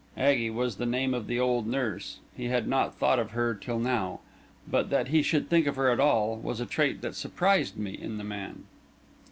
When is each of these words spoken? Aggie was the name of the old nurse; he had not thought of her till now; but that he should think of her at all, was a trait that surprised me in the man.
Aggie 0.17 0.49
was 0.49 0.77
the 0.77 0.85
name 0.87 1.13
of 1.13 1.27
the 1.27 1.39
old 1.39 1.67
nurse; 1.67 2.17
he 2.35 2.45
had 2.45 2.67
not 2.67 2.97
thought 2.97 3.19
of 3.19 3.29
her 3.33 3.53
till 3.53 3.77
now; 3.77 4.19
but 4.67 4.89
that 4.89 5.09
he 5.09 5.21
should 5.21 5.47
think 5.47 5.67
of 5.67 5.75
her 5.75 5.91
at 5.91 5.99
all, 5.99 6.37
was 6.37 6.59
a 6.59 6.65
trait 6.65 7.01
that 7.01 7.13
surprised 7.13 7.77
me 7.77 7.91
in 7.91 8.17
the 8.17 8.23
man. 8.23 8.63